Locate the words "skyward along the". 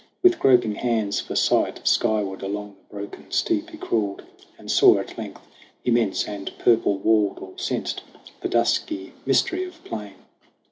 1.87-2.95